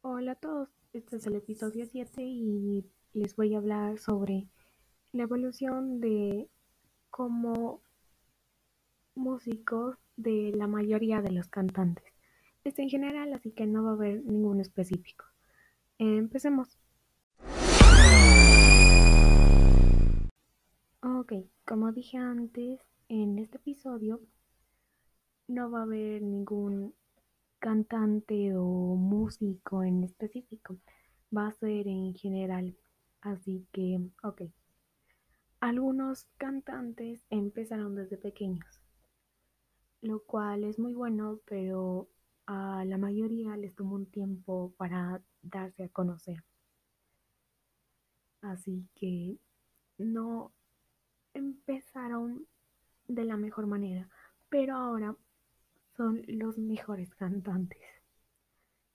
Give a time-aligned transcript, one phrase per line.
[0.00, 4.46] Hola a todos, este es el episodio 7 y les voy a hablar sobre
[5.10, 6.48] la evolución de
[7.10, 7.82] como
[9.16, 12.04] músicos de la mayoría de los cantantes.
[12.62, 15.24] Es en general, así que no va a haber ningún específico.
[15.98, 16.78] Empecemos.
[21.02, 21.32] Ok,
[21.66, 24.20] como dije antes, en este episodio
[25.48, 26.94] no va a haber ningún
[27.68, 28.64] cantante o
[28.96, 30.78] músico en específico.
[31.36, 32.74] Va a ser en general.
[33.20, 34.40] Así que, ok.
[35.60, 38.80] Algunos cantantes empezaron desde pequeños,
[40.00, 42.08] lo cual es muy bueno, pero
[42.46, 46.42] a la mayoría les tomó un tiempo para darse a conocer.
[48.40, 49.36] Así que
[49.98, 50.52] no
[51.34, 52.46] empezaron
[53.08, 54.08] de la mejor manera,
[54.48, 55.14] pero ahora
[55.98, 57.82] son los mejores cantantes.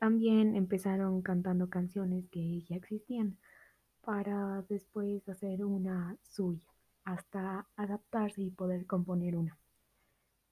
[0.00, 3.38] También empezaron cantando canciones que ya existían
[4.00, 6.64] para después hacer una suya,
[7.04, 9.58] hasta adaptarse y poder componer una.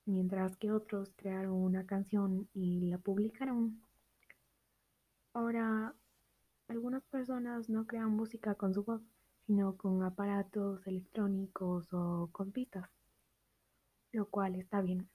[0.04, 3.80] Mientras que otros crearon una canción y la publicaron.
[5.32, 5.94] Ahora,
[6.68, 9.00] algunas personas no crean música con su voz,
[9.46, 12.90] sino con aparatos electrónicos o con pistas,
[14.12, 15.08] lo cual está bien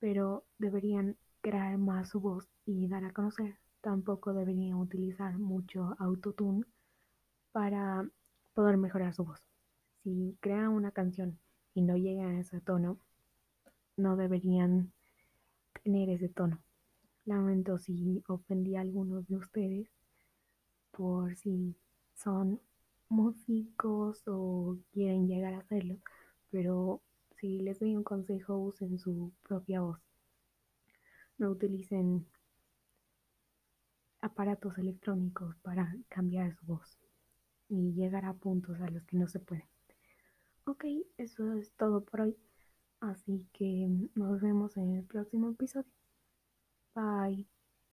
[0.00, 3.56] pero deberían crear más su voz y dar a conocer.
[3.80, 6.64] Tampoco deberían utilizar mucho autotune
[7.52, 8.08] para
[8.54, 9.40] poder mejorar su voz.
[10.02, 11.38] Si crean una canción
[11.74, 12.98] y no llegan a ese tono,
[13.96, 14.92] no deberían
[15.82, 16.62] tener ese tono.
[17.24, 19.90] Lamento si ofendí a algunos de ustedes
[20.90, 21.76] por si
[22.14, 22.60] son
[23.08, 25.98] músicos o quieren llegar a hacerlo,
[26.50, 27.00] pero
[27.38, 30.00] si les doy un consejo, usen su propia voz.
[31.38, 32.26] No utilicen
[34.20, 36.98] aparatos electrónicos para cambiar su voz
[37.68, 39.68] y llegar a puntos a los que no se puede.
[40.64, 40.84] Ok,
[41.16, 42.36] eso es todo por hoy.
[43.00, 45.90] Así que nos vemos en el próximo episodio.
[46.94, 47.57] Bye.